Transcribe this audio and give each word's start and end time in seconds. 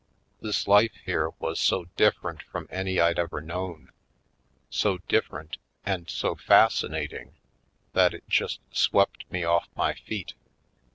This 0.39 0.67
life 0.67 0.95
here 1.05 1.29
was 1.37 1.59
so 1.59 1.85
different 1.95 2.41
from 2.41 2.67
any 2.71 2.99
I'd 2.99 3.19
ever 3.19 3.39
known— 3.39 3.91
so 4.71 4.97
different 5.07 5.57
and 5.85 6.09
so 6.09 6.33
fascinating— 6.33 7.35
that 7.93 8.15
it 8.15 8.27
just 8.27 8.61
swept 8.75 9.29
me 9.31 9.43
off 9.43 9.69
my 9.75 9.93
feet. 9.93 10.33